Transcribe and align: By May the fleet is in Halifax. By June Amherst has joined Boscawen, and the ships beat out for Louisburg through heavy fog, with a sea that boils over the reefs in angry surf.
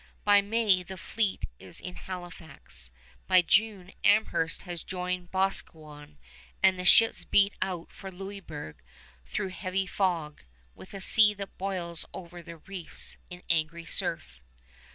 By 0.23 0.41
May 0.41 0.81
the 0.81 0.97
fleet 0.97 1.43
is 1.59 1.79
in 1.79 1.93
Halifax. 1.93 2.89
By 3.27 3.43
June 3.43 3.91
Amherst 4.03 4.63
has 4.63 4.81
joined 4.83 5.29
Boscawen, 5.29 6.17
and 6.63 6.79
the 6.79 6.85
ships 6.85 7.23
beat 7.23 7.53
out 7.61 7.91
for 7.93 8.11
Louisburg 8.11 8.81
through 9.27 9.49
heavy 9.49 9.85
fog, 9.85 10.41
with 10.73 10.95
a 10.95 11.01
sea 11.01 11.35
that 11.35 11.55
boils 11.59 12.03
over 12.15 12.41
the 12.41 12.57
reefs 12.57 13.17
in 13.29 13.43
angry 13.47 13.85
surf. 13.85 14.41